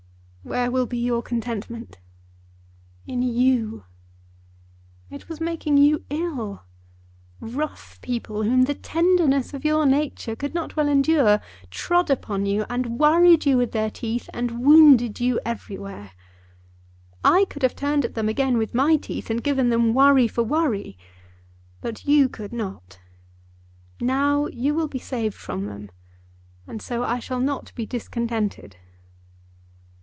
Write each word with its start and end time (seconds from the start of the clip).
"Where 0.43 0.71
will 0.71 0.87
be 0.87 0.97
your 0.97 1.21
contentment?" 1.21 1.99
"In 3.05 3.21
you. 3.21 3.83
It 5.11 5.29
was 5.29 5.39
making 5.39 5.77
you 5.77 6.03
ill. 6.09 6.63
Rough 7.39 8.01
people, 8.01 8.41
whom 8.41 8.63
the 8.63 8.73
tenderness 8.73 9.53
of 9.53 9.63
your 9.63 9.85
nature 9.85 10.35
could 10.35 10.55
not 10.55 10.75
well 10.75 10.87
endure, 10.89 11.41
trod 11.69 12.09
upon 12.09 12.47
you, 12.47 12.65
and 12.71 12.99
worried 12.99 13.45
you 13.45 13.55
with 13.55 13.71
their 13.71 13.91
teeth 13.91 14.29
and 14.33 14.63
wounded 14.63 15.19
you 15.19 15.39
everywhere. 15.45 16.13
I 17.23 17.45
could 17.47 17.61
have 17.61 17.75
turned 17.75 18.03
at 18.03 18.15
them 18.15 18.27
again 18.27 18.57
with 18.57 18.73
my 18.73 18.95
teeth, 18.95 19.29
and 19.29 19.43
given 19.43 19.69
them 19.69 19.93
worry 19.93 20.27
for 20.27 20.43
worry; 20.43 20.97
but 21.81 22.05
you 22.05 22.27
could 22.27 22.51
not. 22.51 22.99
Now 24.01 24.47
you 24.47 24.73
will 24.73 24.87
be 24.87 24.99
saved 24.99 25.35
from 25.35 25.67
them, 25.67 25.91
and 26.65 26.81
so 26.81 27.03
I 27.03 27.19
shall 27.19 27.39
not 27.39 27.71
be 27.75 27.85
discontented." 27.85 28.77